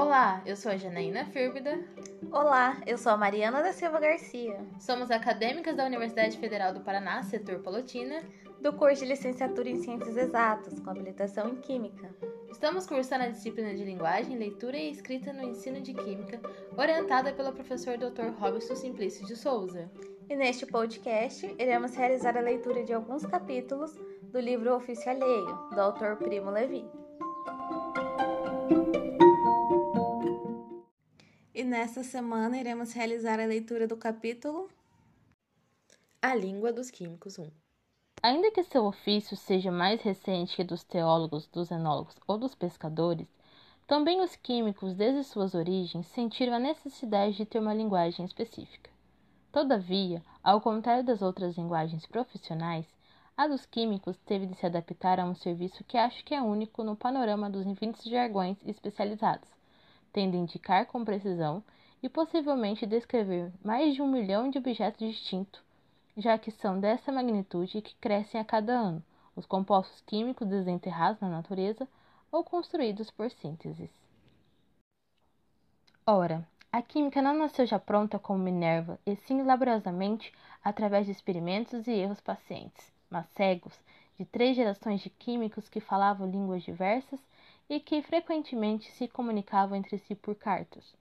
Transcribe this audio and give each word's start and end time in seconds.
Olá, 0.00 0.40
eu 0.46 0.54
sou 0.54 0.70
a 0.70 0.76
Janaína 0.76 1.24
Fírbida. 1.24 1.76
Olá, 2.30 2.80
eu 2.86 2.96
sou 2.96 3.10
a 3.10 3.16
Mariana 3.16 3.64
da 3.64 3.72
Silva 3.72 3.98
Garcia. 3.98 4.56
Somos 4.78 5.10
acadêmicas 5.10 5.74
da 5.74 5.84
Universidade 5.84 6.38
Federal 6.38 6.72
do 6.72 6.82
Paraná, 6.82 7.20
setor 7.24 7.58
Palotina, 7.58 8.22
do 8.60 8.72
curso 8.72 9.02
de 9.02 9.08
licenciatura 9.08 9.68
em 9.68 9.82
Ciências 9.82 10.16
Exatas, 10.16 10.78
com 10.78 10.88
habilitação 10.88 11.48
em 11.48 11.56
Química. 11.56 12.14
Estamos 12.48 12.86
cursando 12.86 13.24
a 13.24 13.28
disciplina 13.28 13.74
de 13.74 13.82
Linguagem, 13.82 14.38
Leitura 14.38 14.76
e 14.76 14.88
Escrita 14.88 15.32
no 15.32 15.42
Ensino 15.42 15.80
de 15.80 15.92
Química, 15.92 16.40
orientada 16.76 17.32
pelo 17.32 17.52
professor 17.52 17.98
Dr. 17.98 18.28
Robson 18.38 18.76
Simplício 18.76 19.26
de 19.26 19.34
Souza. 19.34 19.90
E 20.30 20.36
neste 20.36 20.64
podcast, 20.64 21.44
iremos 21.58 21.96
realizar 21.96 22.38
a 22.38 22.40
leitura 22.40 22.84
de 22.84 22.92
alguns 22.92 23.26
capítulos 23.26 23.98
do 24.22 24.38
livro 24.38 24.76
Ofício 24.76 25.10
Alheio, 25.10 25.58
do 25.74 25.80
autor 25.80 26.14
Primo 26.18 26.52
Levi. 26.52 26.88
E 31.58 31.64
nesta 31.64 32.04
semana 32.04 32.56
iremos 32.56 32.92
realizar 32.92 33.40
a 33.40 33.44
leitura 33.44 33.88
do 33.88 33.96
capítulo 33.96 34.70
A 36.22 36.32
Língua 36.32 36.72
dos 36.72 36.88
Químicos 36.88 37.36
1. 37.36 37.50
Ainda 38.22 38.52
que 38.52 38.62
seu 38.62 38.84
ofício 38.84 39.36
seja 39.36 39.72
mais 39.72 40.00
recente 40.00 40.54
que 40.54 40.62
dos 40.62 40.84
teólogos, 40.84 41.48
dos 41.48 41.72
enólogos 41.72 42.14
ou 42.28 42.38
dos 42.38 42.54
pescadores, 42.54 43.26
também 43.88 44.20
os 44.20 44.36
químicos, 44.36 44.94
desde 44.94 45.24
suas 45.24 45.52
origens, 45.52 46.06
sentiram 46.06 46.52
a 46.52 46.60
necessidade 46.60 47.36
de 47.36 47.44
ter 47.44 47.58
uma 47.58 47.74
linguagem 47.74 48.24
específica. 48.24 48.88
Todavia, 49.50 50.22
ao 50.44 50.60
contrário 50.60 51.02
das 51.02 51.22
outras 51.22 51.56
linguagens 51.56 52.06
profissionais, 52.06 52.86
a 53.36 53.48
dos 53.48 53.66
químicos 53.66 54.16
teve 54.18 54.46
de 54.46 54.54
se 54.54 54.64
adaptar 54.64 55.18
a 55.18 55.24
um 55.24 55.34
serviço 55.34 55.82
que 55.82 55.98
acho 55.98 56.24
que 56.24 56.36
é 56.36 56.40
único 56.40 56.84
no 56.84 56.94
panorama 56.94 57.50
dos 57.50 57.66
infinitos 57.66 58.04
jargões 58.04 58.56
especializados 58.64 59.57
tendo 60.12 60.36
indicar 60.36 60.86
com 60.86 61.04
precisão 61.04 61.62
e 62.02 62.08
possivelmente 62.08 62.86
descrever 62.86 63.52
mais 63.62 63.94
de 63.94 64.02
um 64.02 64.10
milhão 64.10 64.50
de 64.50 64.58
objetos 64.58 65.08
distintos, 65.08 65.60
já 66.16 66.38
que 66.38 66.50
são 66.50 66.78
dessa 66.78 67.12
magnitude 67.12 67.82
que 67.82 67.94
crescem 67.96 68.40
a 68.40 68.44
cada 68.44 68.72
ano 68.72 69.02
os 69.34 69.46
compostos 69.46 70.00
químicos 70.00 70.48
desenterrados 70.48 71.20
na 71.20 71.28
natureza 71.28 71.86
ou 72.30 72.42
construídos 72.42 73.10
por 73.10 73.30
síntese. 73.30 73.88
Ora, 76.04 76.46
a 76.72 76.82
química 76.82 77.22
não 77.22 77.34
nasceu 77.36 77.66
já 77.66 77.78
pronta 77.78 78.18
como 78.18 78.42
Minerva, 78.42 78.98
e 79.06 79.14
sim 79.14 79.42
laboriosamente 79.42 80.32
através 80.64 81.06
de 81.06 81.12
experimentos 81.12 81.86
e 81.86 81.92
erros 81.92 82.20
pacientes, 82.20 82.92
mas 83.08 83.26
cegos, 83.30 83.78
de 84.18 84.24
três 84.24 84.56
gerações 84.56 85.00
de 85.00 85.10
químicos 85.10 85.68
que 85.68 85.80
falavam 85.80 86.28
línguas 86.28 86.62
diversas 86.62 87.20
e 87.68 87.78
que 87.78 88.00
frequentemente 88.02 88.90
se 88.92 89.06
comunicavam 89.06 89.76
entre 89.76 89.98
si 89.98 90.14
por 90.14 90.34
cartas. 90.34 90.96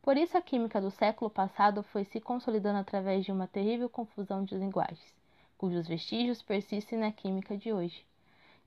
Por 0.00 0.16
isso 0.16 0.36
a 0.36 0.42
química 0.42 0.80
do 0.80 0.90
século 0.90 1.30
passado 1.30 1.82
foi 1.82 2.04
se 2.04 2.20
consolidando 2.20 2.78
através 2.78 3.24
de 3.24 3.32
uma 3.32 3.46
terrível 3.46 3.88
confusão 3.88 4.44
de 4.44 4.54
linguagens, 4.54 5.14
cujos 5.56 5.86
vestígios 5.86 6.42
persistem 6.42 6.98
na 6.98 7.12
química 7.12 7.56
de 7.56 7.72
hoje. 7.72 8.04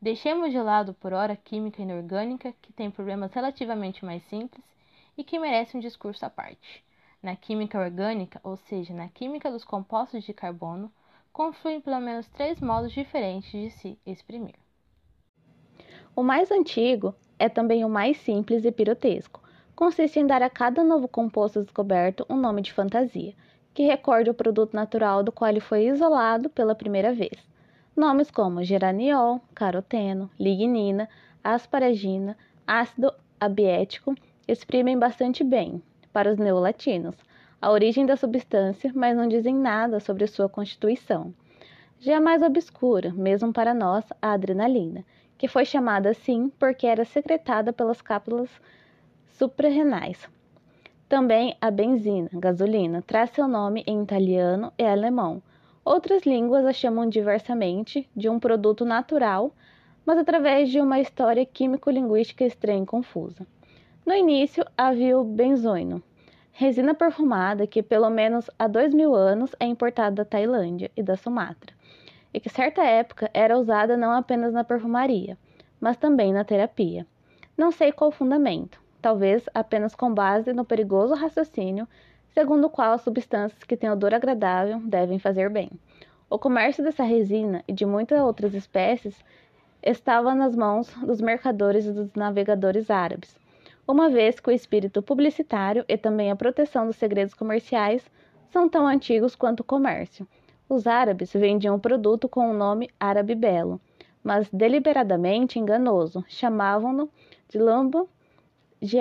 Deixemos 0.01 0.51
de 0.51 0.59
lado 0.59 0.93
por 0.93 1.13
ora 1.13 1.33
a 1.33 1.37
química 1.37 1.81
inorgânica, 1.81 2.53
que 2.61 2.71
tem 2.71 2.91
problemas 2.91 3.33
relativamente 3.33 4.03
mais 4.03 4.23
simples 4.23 4.63
e 5.17 5.23
que 5.23 5.39
merece 5.39 5.75
um 5.75 5.79
discurso 5.79 6.25
à 6.25 6.29
parte. 6.29 6.83
Na 7.23 7.35
química 7.35 7.79
orgânica, 7.79 8.39
ou 8.43 8.55
seja, 8.55 8.93
na 8.93 9.07
química 9.07 9.49
dos 9.49 9.63
compostos 9.63 10.23
de 10.23 10.33
carbono, 10.33 10.91
confluem 11.33 11.81
pelo 11.81 11.99
menos 11.99 12.27
três 12.29 12.61
modos 12.61 12.91
diferentes 12.91 13.51
de 13.51 13.69
se 13.71 13.99
exprimir. 14.05 14.55
O 16.15 16.23
mais 16.23 16.51
antigo 16.51 17.15
é 17.37 17.49
também 17.49 17.83
o 17.83 17.89
mais 17.89 18.17
simples 18.17 18.65
e 18.65 18.71
pirotesco. 18.71 19.41
Consiste 19.75 20.19
em 20.19 20.25
dar 20.25 20.41
a 20.41 20.49
cada 20.49 20.83
novo 20.83 21.07
composto 21.07 21.61
descoberto 21.61 22.25
um 22.29 22.37
nome 22.37 22.61
de 22.61 22.71
fantasia, 22.71 23.33
que 23.73 23.83
recorde 23.83 24.29
o 24.29 24.33
produto 24.33 24.73
natural 24.73 25.21
do 25.21 25.31
qual 25.31 25.49
ele 25.49 25.59
foi 25.59 25.87
isolado 25.87 26.49
pela 26.49 26.73
primeira 26.73 27.13
vez. 27.13 27.37
Nomes 27.95 28.31
como 28.31 28.63
geraniol, 28.63 29.41
caroteno, 29.53 30.29
lignina, 30.39 31.09
asparagina, 31.43 32.37
ácido 32.65 33.13
abiético 33.39 34.15
exprimem 34.47 34.97
bastante 34.97 35.43
bem, 35.43 35.81
para 36.13 36.31
os 36.31 36.37
neolatinos, 36.37 37.15
a 37.61 37.71
origem 37.71 38.05
da 38.05 38.15
substância, 38.15 38.91
mas 38.95 39.17
não 39.17 39.27
dizem 39.27 39.55
nada 39.55 39.99
sobre 39.99 40.27
sua 40.27 40.47
constituição. 40.47 41.33
Já 41.99 42.15
é 42.15 42.19
mais 42.19 42.41
obscura, 42.41 43.11
mesmo 43.13 43.51
para 43.51 43.73
nós, 43.73 44.05
a 44.21 44.33
adrenalina, 44.33 45.03
que 45.37 45.47
foi 45.47 45.65
chamada 45.65 46.09
assim 46.09 46.49
porque 46.57 46.87
era 46.87 47.05
secretada 47.05 47.73
pelas 47.73 48.01
cápsulas 48.01 48.49
suprarrenais. 49.27 50.29
Também 51.07 51.55
a 51.61 51.69
benzina, 51.69 52.29
gasolina, 52.33 53.01
traz 53.01 53.29
seu 53.31 53.47
nome 53.47 53.83
em 53.85 54.01
italiano 54.01 54.71
e 54.77 54.83
alemão. 54.83 55.41
Outras 55.83 56.23
línguas 56.23 56.65
a 56.65 56.73
chamam 56.73 57.07
diversamente 57.07 58.09
de 58.15 58.27
um 58.27 58.39
produto 58.39 58.83
natural, 58.83 59.51
mas 60.05 60.17
através 60.17 60.69
de 60.69 60.81
uma 60.81 60.99
história 60.99 61.45
químico-linguística 61.45 62.43
estranha 62.43 62.83
e 62.83 62.87
confusa. 62.87 63.45
No 64.05 64.13
início 64.13 64.65
havia 64.77 65.17
o 65.17 65.23
benzoino, 65.23 66.01
resina 66.51 66.93
perfumada 66.95 67.67
que 67.67 67.83
pelo 67.83 68.09
menos 68.09 68.49
há 68.57 68.67
dois 68.67 68.93
mil 68.93 69.13
anos 69.13 69.55
é 69.59 69.65
importada 69.65 70.17
da 70.17 70.25
Tailândia 70.25 70.89
e 70.95 71.03
da 71.03 71.15
Sumatra 71.15 71.74
e 72.35 72.39
que 72.41 72.49
certa 72.49 72.83
época 72.83 73.31
era 73.33 73.57
usada 73.57 73.95
não 73.95 74.11
apenas 74.11 74.51
na 74.51 74.61
perfumaria, 74.61 75.37
mas 75.79 75.95
também 75.95 76.33
na 76.33 76.43
terapia. 76.43 77.07
Não 77.57 77.71
sei 77.71 77.93
qual 77.93 78.11
fundamento, 78.11 78.77
talvez 79.01 79.45
apenas 79.53 79.95
com 79.95 80.13
base 80.13 80.51
no 80.51 80.65
perigoso 80.65 81.13
raciocínio 81.13 81.87
segundo 82.33 82.65
o 82.65 82.69
qual 82.69 82.99
substâncias 82.99 83.63
que 83.63 83.77
têm 83.77 83.89
odor 83.89 84.13
agradável 84.13 84.81
devem 84.81 85.17
fazer 85.17 85.49
bem. 85.49 85.71
O 86.29 86.37
comércio 86.37 86.83
dessa 86.83 87.05
resina 87.05 87.63
e 87.65 87.71
de 87.71 87.85
muitas 87.85 88.19
outras 88.19 88.53
espécies 88.53 89.17
estava 89.81 90.35
nas 90.35 90.57
mãos 90.57 90.93
dos 90.95 91.21
mercadores 91.21 91.85
e 91.85 91.93
dos 91.93 92.13
navegadores 92.15 92.91
árabes, 92.91 93.39
uma 93.87 94.09
vez 94.09 94.41
que 94.41 94.49
o 94.49 94.53
espírito 94.53 95.01
publicitário 95.01 95.85
e 95.87 95.95
também 95.95 96.29
a 96.29 96.35
proteção 96.35 96.85
dos 96.85 96.97
segredos 96.97 97.33
comerciais 97.33 98.03
são 98.49 98.67
tão 98.67 98.85
antigos 98.85 99.37
quanto 99.37 99.61
o 99.61 99.63
comércio 99.63 100.27
os 100.67 100.87
árabes 100.87 101.31
vendiam 101.33 101.75
o 101.75 101.79
produto 101.79 102.27
com 102.27 102.49
o 102.49 102.53
nome 102.53 102.89
árabe 102.99 103.35
belo, 103.35 103.79
mas 104.23 104.49
deliberadamente 104.49 105.59
enganoso, 105.59 106.23
chamavam-no 106.27 107.09
de 107.47 107.59
lambo 107.59 108.09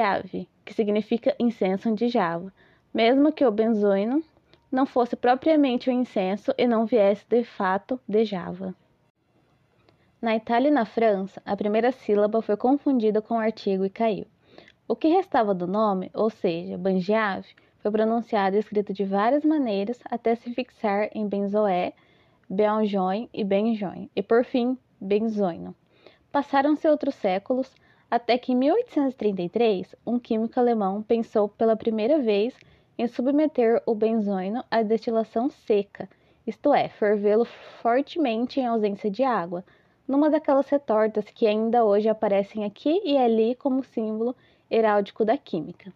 ave, 0.00 0.48
que 0.64 0.72
significa 0.72 1.34
incenso 1.38 1.94
de 1.94 2.08
Java, 2.08 2.52
mesmo 2.92 3.32
que 3.32 3.44
o 3.44 3.50
benzoino 3.50 4.22
não 4.70 4.86
fosse 4.86 5.14
propriamente 5.14 5.88
o 5.88 5.92
incenso 5.92 6.52
e 6.56 6.66
não 6.66 6.86
viesse 6.86 7.24
de 7.28 7.44
fato 7.44 8.00
de 8.08 8.24
Java. 8.24 8.74
Na 10.20 10.34
Itália 10.34 10.68
e 10.68 10.72
na 10.72 10.84
França, 10.84 11.42
a 11.44 11.56
primeira 11.56 11.92
sílaba 11.92 12.40
foi 12.40 12.56
confundida 12.56 13.20
com 13.20 13.34
o 13.34 13.38
artigo 13.38 13.84
e 13.84 13.90
caiu. 13.90 14.26
O 14.88 14.96
que 14.96 15.08
restava 15.08 15.54
do 15.54 15.66
nome, 15.66 16.10
ou 16.14 16.30
seja, 16.30 16.78
Bangiave, 16.78 17.54
foi 17.84 17.90
pronunciado 17.90 18.56
e 18.56 18.60
escrito 18.60 18.94
de 18.94 19.04
várias 19.04 19.44
maneiras 19.44 20.00
até 20.06 20.34
se 20.34 20.54
fixar 20.54 21.10
em 21.12 21.28
benzoé, 21.28 21.92
benjoin 22.48 23.28
e 23.30 23.44
benjoin, 23.44 24.08
e 24.16 24.22
por 24.22 24.42
fim, 24.42 24.78
benzoino. 24.98 25.74
Passaram-se 26.32 26.88
outros 26.88 27.14
séculos, 27.14 27.70
até 28.10 28.38
que 28.38 28.52
em 28.52 28.56
1833, 28.56 29.94
um 30.06 30.18
químico 30.18 30.58
alemão 30.58 31.02
pensou 31.02 31.46
pela 31.46 31.76
primeira 31.76 32.18
vez 32.18 32.56
em 32.96 33.06
submeter 33.06 33.82
o 33.84 33.94
benzoino 33.94 34.64
à 34.70 34.80
destilação 34.82 35.50
seca, 35.50 36.08
isto 36.46 36.72
é, 36.72 36.88
fervê-lo 36.88 37.44
fortemente 37.82 38.60
em 38.60 38.66
ausência 38.66 39.10
de 39.10 39.22
água, 39.22 39.62
numa 40.08 40.30
daquelas 40.30 40.70
retortas 40.70 41.26
que 41.26 41.46
ainda 41.46 41.84
hoje 41.84 42.08
aparecem 42.08 42.64
aqui 42.64 43.02
e 43.04 43.18
ali 43.18 43.54
como 43.54 43.84
símbolo 43.84 44.34
heráldico 44.70 45.22
da 45.22 45.36
química. 45.36 45.92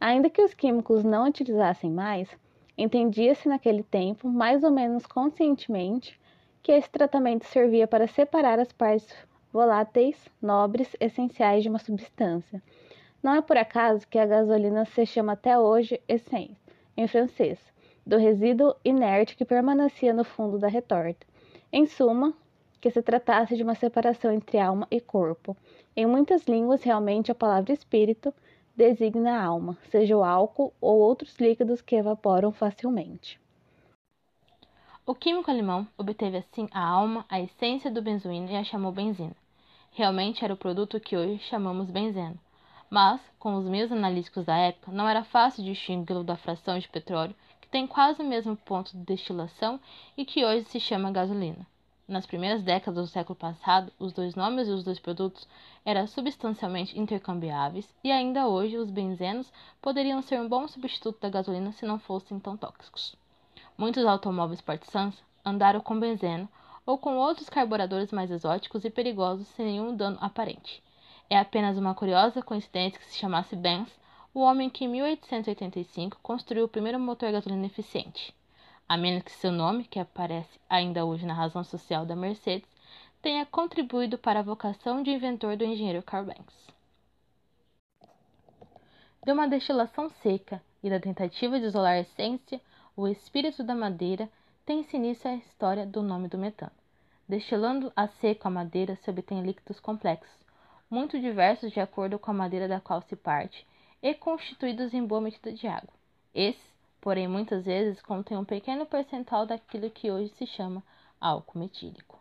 Ainda 0.00 0.30
que 0.30 0.42
os 0.42 0.54
químicos 0.54 1.02
não 1.02 1.26
utilizassem 1.26 1.90
mais, 1.90 2.28
entendia-se 2.76 3.48
naquele 3.48 3.82
tempo, 3.82 4.28
mais 4.28 4.62
ou 4.62 4.70
menos 4.70 5.04
conscientemente, 5.06 6.18
que 6.62 6.70
esse 6.70 6.88
tratamento 6.88 7.44
servia 7.46 7.86
para 7.88 8.06
separar 8.06 8.60
as 8.60 8.72
partes 8.72 9.12
voláteis, 9.52 10.16
nobres, 10.40 10.94
essenciais 11.00 11.62
de 11.62 11.68
uma 11.68 11.78
substância. 11.78 12.62
Não 13.20 13.34
é 13.34 13.40
por 13.40 13.56
acaso 13.56 14.06
que 14.06 14.18
a 14.18 14.26
gasolina 14.26 14.84
se 14.84 15.04
chama 15.04 15.32
até 15.32 15.58
hoje 15.58 16.00
essence, 16.06 16.56
em 16.96 17.08
francês, 17.08 17.58
do 18.06 18.16
resíduo 18.16 18.76
inerte 18.84 19.36
que 19.36 19.44
permanecia 19.44 20.12
no 20.12 20.22
fundo 20.22 20.58
da 20.58 20.68
retorta. 20.68 21.26
Em 21.72 21.86
suma, 21.86 22.32
que 22.80 22.90
se 22.90 23.02
tratasse 23.02 23.56
de 23.56 23.62
uma 23.64 23.74
separação 23.74 24.32
entre 24.32 24.58
alma 24.58 24.86
e 24.90 25.00
corpo. 25.00 25.56
Em 25.96 26.06
muitas 26.06 26.44
línguas, 26.44 26.84
realmente, 26.84 27.32
a 27.32 27.34
palavra 27.34 27.72
espírito 27.72 28.32
designa 28.78 29.40
a 29.40 29.44
alma, 29.44 29.76
seja 29.90 30.16
o 30.16 30.22
álcool 30.22 30.72
ou 30.80 31.00
outros 31.00 31.36
líquidos 31.40 31.82
que 31.82 31.96
evaporam 31.96 32.52
facilmente. 32.52 33.40
O 35.04 35.16
químico 35.16 35.50
alemão 35.50 35.84
obteve 35.98 36.36
assim 36.36 36.68
a 36.70 36.80
alma, 36.80 37.26
a 37.28 37.40
essência 37.40 37.90
do 37.90 38.00
benzoíno 38.00 38.48
e 38.48 38.54
a 38.54 38.62
chamou 38.62 38.92
benzina. 38.92 39.34
Realmente 39.90 40.44
era 40.44 40.54
o 40.54 40.56
produto 40.56 41.00
que 41.00 41.16
hoje 41.16 41.40
chamamos 41.40 41.90
benzeno, 41.90 42.38
mas, 42.88 43.20
com 43.36 43.56
os 43.56 43.64
meios 43.64 43.90
analíticos 43.90 44.44
da 44.44 44.56
época, 44.56 44.92
não 44.92 45.08
era 45.08 45.24
fácil 45.24 45.64
distingui-lo 45.64 46.22
da 46.22 46.36
fração 46.36 46.78
de 46.78 46.88
petróleo, 46.88 47.34
que 47.60 47.68
tem 47.68 47.84
quase 47.84 48.22
o 48.22 48.28
mesmo 48.28 48.56
ponto 48.56 48.96
de 48.96 49.02
destilação 49.02 49.80
e 50.16 50.24
que 50.24 50.44
hoje 50.44 50.66
se 50.66 50.78
chama 50.78 51.10
gasolina. 51.10 51.66
Nas 52.08 52.24
primeiras 52.24 52.62
décadas 52.62 53.04
do 53.04 53.12
século 53.12 53.36
passado, 53.36 53.92
os 53.98 54.14
dois 54.14 54.34
nomes 54.34 54.66
e 54.66 54.70
os 54.70 54.82
dois 54.82 54.98
produtos 54.98 55.46
eram 55.84 56.06
substancialmente 56.06 56.98
intercambiáveis 56.98 57.94
e 58.02 58.10
ainda 58.10 58.48
hoje 58.48 58.78
os 58.78 58.90
benzenos 58.90 59.52
poderiam 59.82 60.22
ser 60.22 60.40
um 60.40 60.48
bom 60.48 60.66
substituto 60.66 61.20
da 61.20 61.28
gasolina 61.28 61.70
se 61.70 61.84
não 61.84 61.98
fossem 61.98 62.40
tão 62.40 62.56
tóxicos. 62.56 63.14
Muitos 63.76 64.06
automóveis 64.06 64.62
partisans 64.62 65.22
andaram 65.44 65.80
com 65.80 66.00
benzeno 66.00 66.48
ou 66.86 66.96
com 66.96 67.18
outros 67.18 67.50
carburadores 67.50 68.10
mais 68.10 68.30
exóticos 68.30 68.86
e 68.86 68.90
perigosos 68.90 69.46
sem 69.48 69.66
nenhum 69.66 69.94
dano 69.94 70.16
aparente. 70.18 70.82
É 71.28 71.38
apenas 71.38 71.76
uma 71.76 71.94
curiosa 71.94 72.40
coincidência 72.40 72.98
que 72.98 73.04
se 73.04 73.18
chamasse 73.18 73.54
Benz, 73.54 73.94
o 74.32 74.40
homem 74.40 74.70
que 74.70 74.86
em 74.86 74.88
1885 74.88 76.18
construiu 76.22 76.64
o 76.64 76.68
primeiro 76.68 76.98
motor 76.98 77.30
gasolina 77.30 77.66
eficiente 77.66 78.34
a 78.88 78.96
menos 78.96 79.22
que 79.22 79.30
seu 79.30 79.52
nome, 79.52 79.84
que 79.84 79.98
aparece 79.98 80.58
ainda 80.68 81.04
hoje 81.04 81.26
na 81.26 81.34
razão 81.34 81.62
social 81.62 82.06
da 82.06 82.16
Mercedes, 82.16 82.68
tenha 83.20 83.44
contribuído 83.44 84.16
para 84.16 84.40
a 84.40 84.42
vocação 84.42 85.02
de 85.02 85.10
inventor 85.10 85.56
do 85.56 85.64
engenheiro 85.64 86.02
Carl 86.02 86.24
Benz. 86.24 86.68
De 89.24 89.32
uma 89.32 89.46
destilação 89.46 90.08
seca 90.08 90.62
e 90.82 90.88
da 90.88 90.98
tentativa 90.98 91.60
de 91.60 91.66
isolar 91.66 91.94
a 91.94 92.00
essência, 92.00 92.60
o 92.96 93.06
espírito 93.06 93.62
da 93.62 93.74
madeira, 93.74 94.28
tem-se 94.64 94.96
início 94.96 95.30
a 95.30 95.34
história 95.34 95.84
do 95.84 96.02
nome 96.02 96.28
do 96.28 96.38
metano. 96.38 96.72
Destilando 97.28 97.92
a 97.94 98.08
seco 98.08 98.48
a 98.48 98.50
madeira 98.50 98.96
se 98.96 99.10
obtém 99.10 99.42
líquidos 99.42 99.78
complexos, 99.80 100.38
muito 100.90 101.20
diversos 101.20 101.72
de 101.72 101.80
acordo 101.80 102.18
com 102.18 102.30
a 102.30 102.34
madeira 102.34 102.66
da 102.66 102.80
qual 102.80 103.02
se 103.02 103.14
parte, 103.14 103.66
e 104.02 104.14
constituídos 104.14 104.94
em 104.94 105.04
boa 105.04 105.20
medida 105.20 105.52
de 105.52 105.66
água. 105.66 105.92
Esses 106.34 106.67
porém 107.00 107.28
muitas 107.28 107.64
vezes 107.64 108.02
contém 108.02 108.36
um 108.36 108.44
pequeno 108.44 108.84
percentual 108.86 109.46
daquilo 109.46 109.90
que 109.90 110.10
hoje 110.10 110.28
se 110.36 110.46
chama 110.46 110.82
álcool 111.20 111.58
metílico. 111.58 112.18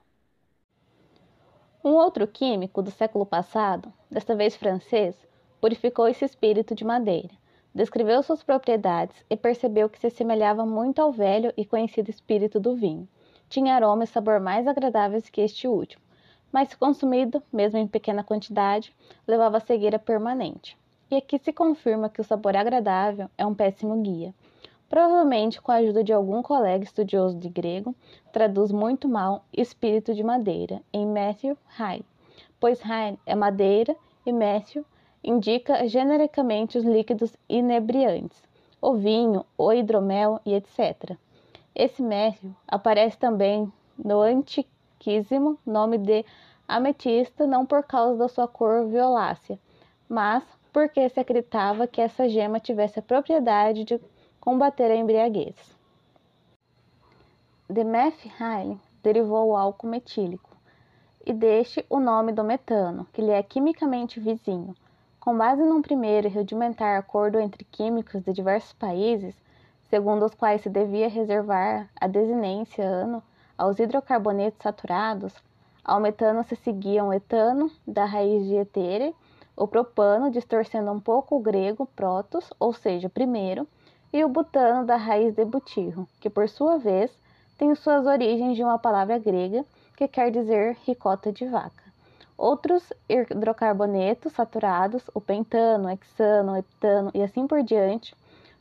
Um 1.84 1.92
outro 1.92 2.28
químico 2.28 2.82
do 2.82 2.92
século 2.92 3.26
passado, 3.26 3.92
desta 4.10 4.36
vez 4.36 4.56
francês, 4.56 5.16
purificou 5.62 6.08
esse 6.08 6.26
espírito 6.26 6.76
de 6.76 6.84
madeira, 6.84 7.34
descreveu 7.74 8.22
suas 8.24 8.44
propriedades 8.44 9.16
e 9.30 9.38
percebeu 9.38 9.90
que 9.90 10.00
se 10.00 10.08
assemelhava 10.08 10.66
muito 10.66 11.02
ao 11.02 11.12
velho 11.12 11.54
e 11.56 11.66
conhecido 11.66 12.10
espírito 12.10 12.60
do 12.60 12.76
vinho. 12.76 13.08
Tinha 13.48 13.76
aroma 13.76 14.04
e 14.04 14.08
sabor 14.08 14.40
mais 14.40 14.68
agradáveis 14.68 15.30
que 15.30 15.42
este 15.42 15.68
último, 15.68 16.04
mas 16.52 16.70
se 16.70 16.78
consumido, 16.78 17.42
mesmo 17.54 17.80
em 17.80 17.88
pequena 17.88 18.24
quantidade, 18.24 18.94
levava 19.28 19.58
a 19.58 19.62
cegueira 19.62 20.00
permanente. 20.00 20.78
E 21.10 21.16
aqui 21.16 21.38
se 21.38 21.54
confirma 21.54 22.10
que 22.10 22.20
o 22.20 22.24
sabor 22.24 22.58
agradável 22.58 23.30
é 23.38 23.46
um 23.46 23.56
péssimo 23.56 24.02
guia 24.02 24.34
provavelmente 24.90 25.62
com 25.62 25.72
a 25.72 25.76
ajuda 25.76 26.04
de 26.04 26.14
algum 26.14 26.42
colega 26.42 26.84
estudioso 26.84 27.38
de 27.38 27.50
grego, 27.50 27.96
traduz 28.32 28.72
muito 28.72 29.08
mal 29.08 29.44
espírito 29.52 30.14
de 30.14 30.24
madeira 30.24 30.82
em 30.94 31.06
Matthew 31.06 31.58
Hay, 31.78 32.04
pois 32.60 32.80
Hay 32.84 33.18
é 33.26 33.36
madeira 33.36 33.96
e 34.26 34.32
Matthew 34.32 34.86
indica 35.24 35.88
genericamente 35.88 36.78
os 36.78 36.86
líquidos 36.86 37.36
inebriantes, 37.50 38.42
o 38.82 38.94
vinho, 38.94 39.46
o 39.58 39.74
hidromel 39.74 40.40
e 40.46 40.54
etc. 40.54 41.18
Esse 41.76 42.02
Matthew 42.02 42.56
aparece 42.68 43.18
também 43.18 43.72
no 43.98 44.22
antiquíssimo 44.22 45.58
nome 45.66 45.98
de 45.98 46.26
ametista 46.68 47.48
não 47.48 47.66
por 47.66 47.84
causa 47.84 48.18
da 48.18 48.28
sua 48.28 48.48
cor 48.48 48.88
violácea, 48.88 49.60
mas 50.08 50.44
porque 50.72 51.10
se 51.10 51.20
acreditava 51.20 51.88
que 51.88 52.02
essa 52.02 52.30
gema 52.30 52.60
tivesse 52.60 53.00
a 53.00 53.02
propriedade 53.02 53.84
de 53.84 54.00
combater 54.48 54.90
a 54.90 54.96
embriaguez. 54.96 55.58
De 57.70 57.84
methyl 57.84 58.80
derivou 59.04 59.50
o 59.50 59.58
álcool 59.58 59.88
metílico, 59.88 60.56
e 61.26 61.34
deste 61.34 61.86
o 61.90 62.00
nome 62.00 62.32
do 62.32 62.46
metano, 62.46 63.06
que 63.12 63.22
lhe 63.22 63.32
é 63.32 63.44
quimicamente 63.44 64.22
vizinho. 64.22 64.74
Com 65.20 65.38
base 65.38 65.62
num 65.62 65.82
primeiro 65.82 66.28
e 66.28 66.32
rudimentar 66.32 66.98
acordo 66.98 67.38
entre 67.42 67.66
químicos 67.66 68.22
de 68.22 68.32
diversos 68.32 68.72
países, 68.72 69.36
segundo 69.90 70.24
os 70.24 70.34
quais 70.34 70.62
se 70.62 70.70
devia 70.70 71.10
reservar 71.10 71.90
a 72.00 72.08
desinência 72.08 72.86
ano 72.86 73.22
aos 73.58 73.80
hidrocarbonetos 73.80 74.64
saturados, 74.64 75.36
ao 75.84 76.00
metano 76.00 76.42
se 76.46 76.56
seguiam 76.56 77.10
o 77.10 77.14
etano, 77.14 77.70
da 77.86 78.06
raiz 78.06 78.46
de 78.46 78.56
etere, 78.56 79.14
o 79.58 79.68
propano, 79.68 80.32
distorcendo 80.32 80.90
um 80.90 81.02
pouco 81.02 81.36
o 81.36 81.42
grego 81.42 81.86
protos, 81.86 82.50
ou 82.58 82.72
seja, 82.72 83.10
primeiro, 83.10 83.68
e 84.12 84.24
o 84.24 84.30
butano 84.30 84.86
da 84.86 84.96
raiz 84.96 85.34
de 85.34 85.44
butirro, 85.44 86.08
que 86.20 86.30
por 86.30 86.48
sua 86.48 86.78
vez 86.78 87.12
tem 87.58 87.74
suas 87.76 88.06
origens 88.06 88.56
de 88.56 88.64
uma 88.64 88.80
palavra 88.80 89.18
grega 89.18 89.66
que 89.96 90.08
quer 90.08 90.32
dizer 90.32 90.78
ricota 90.86 91.32
de 91.32 91.46
vaca. 91.46 91.84
Outros 92.38 92.94
hidrocarbonetos 93.10 94.34
saturados, 94.34 95.10
o 95.14 95.20
pentano, 95.20 95.90
hexano, 95.90 96.56
heptano 96.56 97.12
e 97.14 97.24
assim 97.24 97.48
por 97.48 97.64
diante, 97.64 98.16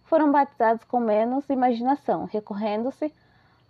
foram 0.05 0.33
batizados 0.33 0.83
com 0.85 0.99
menos 0.99 1.49
imaginação, 1.51 2.25
recorrendo-se 2.25 3.13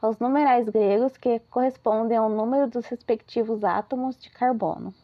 aos 0.01 0.19
numerais 0.19 0.69
gregos 0.69 1.17
que 1.17 1.41
correspondem 1.51 2.17
ao 2.17 2.29
número 2.29 2.69
dos 2.69 2.87
respectivos 2.87 3.65
átomos 3.65 4.17
de 4.21 4.31
carbono. 4.31 4.95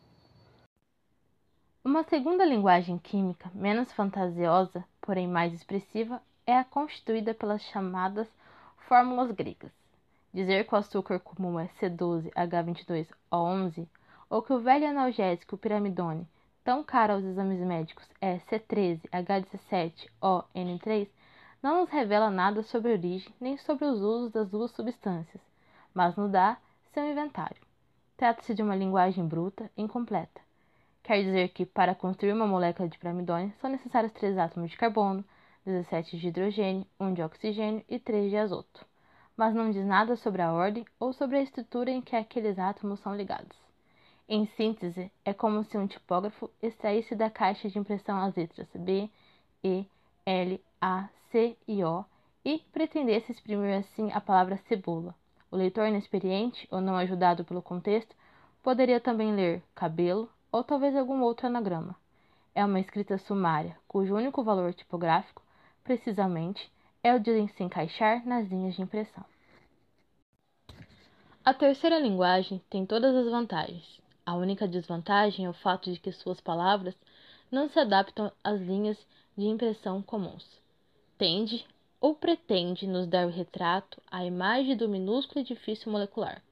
Uma 1.85 2.05
segunda 2.05 2.45
linguagem 2.45 2.97
química, 2.97 3.51
menos 3.53 3.91
fantasiosa, 3.93 4.85
porém 5.01 5.27
mais 5.27 5.53
expressiva, 5.53 6.23
é 6.47 6.63
constituída 6.65 7.35
pelas 7.35 7.61
chamadas 7.63 8.29
fórmulas 8.89 9.31
gregas. 9.31 9.71
Dizer 10.35 10.67
que 10.67 10.75
o 10.75 10.79
açúcar 10.79 11.21
comum 11.21 11.61
é 11.61 11.69
C12H22O11 11.81 13.87
ou 14.31 14.43
que 14.43 14.53
o 14.53 14.61
velho 14.61 14.89
analgésico 14.89 15.59
piramidone, 15.59 16.27
tão 16.65 16.83
caro 16.83 17.13
aos 17.15 17.25
exames 17.25 17.61
médicos, 17.61 18.05
é 18.21 18.39
C13H17ON3, 18.39 21.09
não 21.63 21.81
nos 21.81 21.91
revela 21.91 22.31
nada 22.31 22.63
sobre 22.63 22.93
a 22.93 22.95
origem 22.95 23.33
nem 23.41 23.57
sobre 23.59 23.85
os 23.85 24.01
usos 24.01 24.33
das 24.33 24.49
duas 24.49 24.71
substâncias, 24.73 25.43
mas 25.95 26.17
nos 26.17 26.31
dá 26.31 26.57
seu 26.93 27.09
inventário. 27.09 27.61
Trata-se 28.17 28.55
de 28.55 28.63
uma 28.63 28.75
linguagem 28.75 29.27
bruta 29.27 29.71
incompleta. 29.77 30.41
Quer 31.03 31.23
dizer 31.25 31.49
que, 31.49 31.67
para 31.67 31.95
construir 31.95 32.33
uma 32.33 32.47
molécula 32.47 32.89
de 32.89 32.99
piramidone, 32.99 33.53
são 33.61 33.69
necessários 33.69 34.13
três 34.13 34.39
átomos 34.39 34.71
de 34.71 34.77
carbono, 34.77 35.25
17 35.65 36.19
de 36.19 36.27
hidrogênio, 36.27 36.85
1 36.99 37.15
de 37.15 37.23
oxigênio 37.23 37.85
e 37.89 37.97
3 37.97 38.31
de 38.31 38.37
azoto, 38.37 38.85
mas 39.37 39.55
não 39.55 39.71
diz 39.71 39.87
nada 39.87 40.17
sobre 40.17 40.43
a 40.43 40.53
ordem 40.53 40.85
ou 40.99 41.13
sobre 41.13 41.37
a 41.37 41.43
estrutura 41.43 41.89
em 41.89 42.01
que 42.01 42.17
aqueles 42.17 42.59
átomos 42.59 42.99
são 42.99 43.15
ligados. 43.15 43.57
Em 44.29 44.45
síntese, 44.57 45.13
é 45.25 45.33
como 45.33 45.63
se 45.63 45.79
um 45.79 45.87
tipógrafo 45.87 46.51
extraísse 46.61 47.15
da 47.15 47.31
caixa 47.31 47.69
de 47.69 47.79
impressão 47.79 48.19
as 48.19 48.35
letras 48.35 48.67
B, 48.75 49.09
E, 49.63 49.87
L, 50.27 50.61
A, 50.81 51.09
C 51.31 51.57
e 51.69 51.85
O 51.85 52.05
e 52.45 52.59
pretendesse 52.73 53.31
exprimir 53.31 53.79
assim 53.79 54.11
a 54.13 54.21
palavra 54.21 54.57
cebola. 54.69 55.15
O 55.49 55.57
leitor 55.57 55.87
inexperiente 55.87 56.67
ou 56.73 56.81
não 56.81 56.97
ajudado 56.97 57.45
pelo 57.45 57.63
contexto 57.63 58.17
poderia 58.65 59.01
também 59.01 59.33
ler 59.33 59.63
cabelo 59.77 60.29
ou 60.51 60.65
talvez 60.65 60.97
algum 60.97 61.21
outro 61.23 61.47
anagrama. 61.47 61.95
É 62.53 62.65
uma 62.65 62.81
escrita 62.81 63.17
sumária, 63.17 63.77
cujo 63.87 64.17
único 64.17 64.43
valor 64.43 64.75
tipográfico 64.75 65.42
precisamente, 65.85 66.71
é 67.03 67.15
o 67.15 67.19
de 67.19 67.49
se 67.49 67.63
encaixar 67.63 68.27
nas 68.27 68.49
linhas 68.49 68.75
de 68.75 68.83
impressão. 68.83 69.25
A 71.45 71.53
terceira 71.53 71.99
linguagem 71.99 72.63
tem 72.71 72.87
todas 72.87 73.15
as 73.17 73.29
vantagens. 73.29 74.01
A 74.25 74.37
única 74.37 74.69
desvantagem 74.69 75.45
é 75.45 75.51
o 75.51 75.55
fato 75.55 75.93
de 75.93 75.99
que 75.99 76.13
suas 76.13 76.41
palavras 76.41 76.95
não 77.51 77.69
se 77.69 77.79
adaptam 77.81 78.31
às 78.45 78.61
linhas 78.61 78.97
de 79.37 79.47
impressão 79.47 80.01
comuns. 80.01 80.47
Tende 81.19 81.67
ou 82.01 82.15
pretende 82.15 82.87
nos 82.87 83.07
dar 83.07 83.27
o 83.27 83.31
retrato, 83.31 84.01
a 84.11 84.25
imagem 84.25 84.77
do 84.77 84.89
minúsculo 84.89 85.41
edifício 85.41 85.91
molecular. 85.91 86.43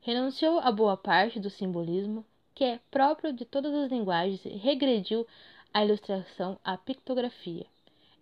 Renunciou 0.00 0.60
a 0.60 0.70
boa 0.70 0.96
parte 0.96 1.38
do 1.38 1.50
simbolismo 1.50 2.24
que 2.54 2.64
é 2.64 2.80
próprio 2.90 3.32
de 3.32 3.44
todas 3.44 3.72
as 3.74 3.90
linguagens 3.90 4.44
e 4.44 4.50
regrediu 4.50 5.26
a 5.72 5.84
ilustração 5.84 6.58
à 6.64 6.76
pictografia. 6.76 7.66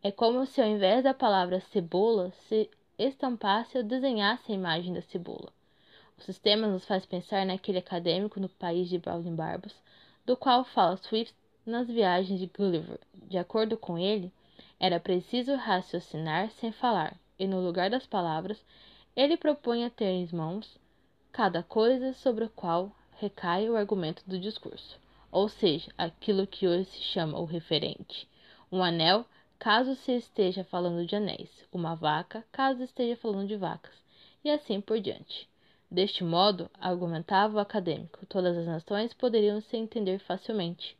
É 0.00 0.12
como 0.12 0.46
se 0.46 0.60
ao 0.60 0.68
invés 0.68 1.02
da 1.02 1.12
palavra 1.12 1.60
cebola 1.72 2.30
se 2.48 2.70
estampasse 2.96 3.76
ou 3.76 3.82
desenhasse 3.82 4.52
a 4.52 4.54
imagem 4.54 4.94
da 4.94 5.02
cebola. 5.02 5.52
O 6.16 6.22
sistema 6.22 6.68
nos 6.68 6.84
faz 6.84 7.04
pensar 7.04 7.44
naquele 7.44 7.78
acadêmico 7.78 8.38
no 8.38 8.48
país 8.48 8.88
de 8.88 8.98
Browning 8.98 9.34
Barbas, 9.34 9.74
do 10.24 10.36
qual 10.36 10.64
fala 10.64 10.96
Swift 10.96 11.34
nas 11.66 11.88
viagens 11.88 12.38
de 12.38 12.46
Gulliver. 12.46 13.00
De 13.12 13.38
acordo 13.38 13.76
com 13.76 13.98
ele, 13.98 14.32
era 14.78 15.00
preciso 15.00 15.56
raciocinar 15.56 16.50
sem 16.52 16.70
falar, 16.70 17.16
e 17.36 17.46
no 17.46 17.60
lugar 17.60 17.90
das 17.90 18.06
palavras, 18.06 18.64
ele 19.16 19.36
propunha 19.36 19.90
ter 19.90 20.10
em 20.10 20.28
mãos 20.32 20.78
cada 21.32 21.62
coisa 21.62 22.12
sobre 22.12 22.44
a 22.44 22.48
qual 22.48 22.92
recai 23.18 23.68
o 23.68 23.76
argumento 23.76 24.22
do 24.26 24.38
discurso. 24.38 24.96
ou 25.30 25.48
seja, 25.48 25.90
aquilo 25.98 26.46
que 26.46 26.66
hoje 26.66 26.84
se 26.86 27.02
chama 27.02 27.38
o 27.38 27.44
referente. 27.44 28.28
Um 28.70 28.82
anel, 28.82 29.26
caso 29.58 29.96
se 29.96 30.12
esteja 30.12 30.62
falando 30.62 31.04
de 31.04 31.16
anéis, 31.16 31.50
uma 31.72 31.96
vaca, 31.96 32.44
caso 32.52 32.82
esteja 32.82 33.16
falando 33.16 33.48
de 33.48 33.56
vacas, 33.56 33.94
e 34.44 34.50
assim 34.50 34.80
por 34.80 35.00
diante. 35.00 35.48
Deste 35.90 36.22
modo, 36.22 36.70
argumentava 36.78 37.56
o 37.56 37.58
acadêmico, 37.58 38.24
todas 38.26 38.56
as 38.56 38.66
nações 38.66 39.12
poderiam 39.12 39.60
se 39.60 39.76
entender 39.76 40.20
facilmente. 40.20 40.96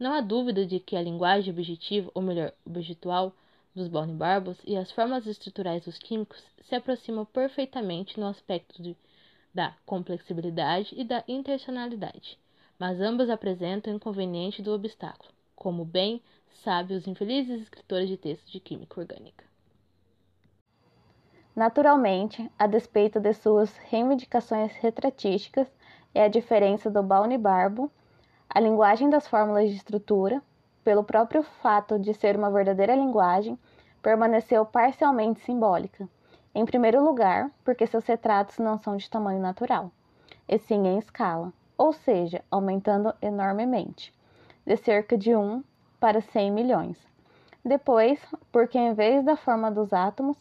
Não 0.00 0.14
há 0.14 0.20
dúvida 0.20 0.66
de 0.66 0.80
que 0.80 0.96
a 0.96 1.02
linguagem 1.02 1.52
objetiva, 1.52 2.10
ou 2.12 2.22
melhor, 2.22 2.52
objetual, 2.66 3.32
dos 3.74 3.88
Barbos 3.88 4.58
e 4.66 4.76
as 4.76 4.90
formas 4.90 5.26
estruturais 5.26 5.84
dos 5.84 5.96
químicos 5.96 6.42
se 6.64 6.74
aproximam 6.74 7.24
perfeitamente 7.24 8.18
no 8.18 8.26
aspecto 8.26 8.82
de, 8.82 8.96
da 9.54 9.74
complexibilidade 9.86 10.94
e 10.98 11.04
da 11.04 11.22
intencionalidade, 11.28 12.38
mas 12.78 13.00
ambas 13.00 13.30
apresentam 13.30 13.92
o 13.92 13.96
inconveniente 13.96 14.60
do 14.60 14.72
obstáculo, 14.72 15.32
como 15.54 15.84
bem 15.84 16.20
sabem 16.54 16.96
os 16.96 17.06
infelizes 17.06 17.62
escritores 17.62 18.08
de 18.08 18.16
textos 18.16 18.50
de 18.50 18.60
química 18.60 19.00
orgânica. 19.00 19.44
Naturalmente, 21.54 22.50
a 22.58 22.66
despeito 22.66 23.20
de 23.20 23.32
suas 23.34 23.76
reivindicações 23.76 24.72
retratísticas 24.76 25.68
e 26.14 26.20
a 26.20 26.28
diferença 26.28 26.90
do 26.90 27.02
Barbo, 27.02 27.90
a 28.48 28.58
linguagem 28.58 29.10
das 29.10 29.28
fórmulas 29.28 29.68
de 29.68 29.76
estrutura, 29.76 30.42
pelo 30.82 31.04
próprio 31.04 31.42
fato 31.42 31.98
de 31.98 32.14
ser 32.14 32.36
uma 32.36 32.50
verdadeira 32.50 32.94
linguagem, 32.94 33.58
permaneceu 34.02 34.64
parcialmente 34.64 35.40
simbólica. 35.40 36.08
Em 36.54 36.64
primeiro 36.64 37.04
lugar, 37.04 37.50
porque 37.64 37.86
seus 37.86 38.06
retratos 38.06 38.58
não 38.58 38.78
são 38.78 38.96
de 38.96 39.08
tamanho 39.08 39.40
natural, 39.40 39.90
e 40.48 40.58
sim 40.58 40.86
em 40.86 40.98
escala, 40.98 41.52
ou 41.76 41.92
seja, 41.92 42.42
aumentando 42.50 43.14
enormemente, 43.22 44.12
de 44.66 44.76
cerca 44.76 45.16
de 45.16 45.34
1 45.34 45.62
para 46.02 46.20
100 46.20 46.50
milhões. 46.50 46.98
Depois, 47.64 48.18
porque 48.50 48.76
em 48.76 48.92
vez 48.92 49.24
da 49.24 49.36
forma 49.36 49.70
dos 49.70 49.92
átomos, 49.92 50.36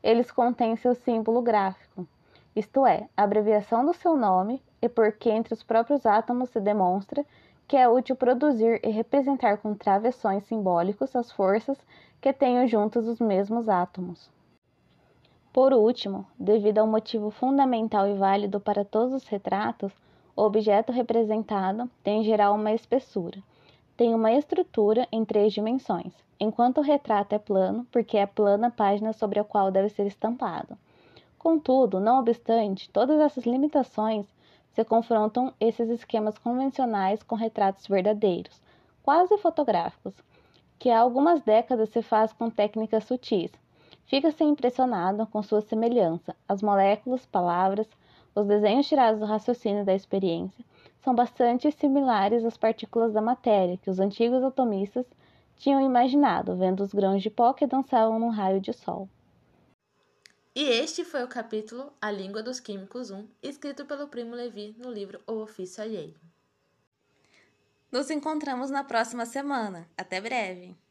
eles 0.00 0.30
contêm 0.30 0.76
seu 0.76 0.94
símbolo 0.94 1.42
gráfico, 1.42 2.06
isto 2.54 2.86
é, 2.86 3.08
a 3.16 3.24
abreviação 3.24 3.84
do 3.84 3.92
seu 3.92 4.16
nome, 4.16 4.62
e 4.80 4.88
porque 4.88 5.28
entre 5.28 5.52
os 5.52 5.64
próprios 5.64 6.06
átomos 6.06 6.50
se 6.50 6.60
demonstra 6.60 7.26
que 7.66 7.76
é 7.76 7.88
útil 7.88 8.14
produzir 8.14 8.80
e 8.84 8.90
representar 8.90 9.58
com 9.58 9.74
travessões 9.74 10.44
simbólicos 10.44 11.16
as 11.16 11.32
forças 11.32 11.76
que 12.20 12.32
tenham 12.32 12.68
juntos 12.68 13.08
os 13.08 13.18
mesmos 13.18 13.68
átomos. 13.68 14.30
Por 15.52 15.72
último, 15.72 16.24
devido 16.38 16.78
ao 16.78 16.86
motivo 16.86 17.32
fundamental 17.32 18.06
e 18.06 18.14
válido 18.14 18.60
para 18.60 18.84
todos 18.84 19.12
os 19.12 19.26
retratos, 19.26 19.92
o 20.36 20.42
objeto 20.42 20.92
representado 20.92 21.90
tem 22.04 22.20
em 22.20 22.24
geral 22.24 22.54
uma 22.54 22.72
espessura, 22.72 23.42
tem 24.00 24.14
uma 24.14 24.32
estrutura 24.32 25.06
em 25.12 25.26
três 25.26 25.52
dimensões, 25.52 26.14
enquanto 26.40 26.78
o 26.78 26.82
retrato 26.82 27.34
é 27.34 27.38
plano, 27.38 27.86
porque 27.92 28.16
é 28.16 28.24
plana 28.24 28.68
a 28.68 28.70
página 28.70 29.12
sobre 29.12 29.38
a 29.38 29.44
qual 29.44 29.70
deve 29.70 29.90
ser 29.90 30.06
estampado. 30.06 30.74
Contudo, 31.38 32.00
não 32.00 32.18
obstante 32.18 32.88
todas 32.88 33.20
essas 33.20 33.44
limitações, 33.44 34.24
se 34.72 34.82
confrontam 34.84 35.52
esses 35.60 35.90
esquemas 35.90 36.38
convencionais 36.38 37.22
com 37.22 37.34
retratos 37.34 37.86
verdadeiros, 37.86 38.58
quase 39.02 39.36
fotográficos, 39.36 40.14
que 40.78 40.88
há 40.88 40.98
algumas 40.98 41.42
décadas 41.42 41.90
se 41.90 42.00
faz 42.00 42.32
com 42.32 42.48
técnicas 42.48 43.04
sutis. 43.04 43.52
Fica-se 44.06 44.42
impressionado 44.42 45.26
com 45.26 45.42
sua 45.42 45.60
semelhança. 45.60 46.34
As 46.48 46.62
moléculas, 46.62 47.26
palavras, 47.26 47.86
os 48.34 48.46
desenhos 48.46 48.86
tirados 48.86 49.20
do 49.20 49.26
raciocínio 49.26 49.84
da 49.84 49.94
experiência 49.94 50.64
são 51.02 51.14
bastante 51.14 51.70
similares 51.72 52.44
às 52.44 52.56
partículas 52.56 53.12
da 53.12 53.20
matéria 53.20 53.76
que 53.76 53.90
os 53.90 53.98
antigos 53.98 54.42
atomistas 54.42 55.06
tinham 55.56 55.80
imaginado, 55.80 56.56
vendo 56.56 56.82
os 56.82 56.92
grãos 56.92 57.22
de 57.22 57.30
pó 57.30 57.52
que 57.52 57.66
dançavam 57.66 58.18
num 58.18 58.30
raio 58.30 58.60
de 58.60 58.72
sol. 58.72 59.08
E 60.54 60.62
este 60.62 61.04
foi 61.04 61.22
o 61.22 61.28
capítulo 61.28 61.92
A 62.00 62.10
Língua 62.10 62.42
dos 62.42 62.58
Químicos 62.58 63.10
1, 63.10 63.26
escrito 63.42 63.84
pelo 63.84 64.08
Primo 64.08 64.34
Levi 64.34 64.74
no 64.78 64.90
livro 64.90 65.20
O 65.26 65.34
Ofício 65.34 65.82
Alheio. 65.82 66.14
Nos 67.90 68.10
encontramos 68.10 68.70
na 68.70 68.84
próxima 68.84 69.26
semana. 69.26 69.88
Até 69.96 70.20
breve! 70.20 70.76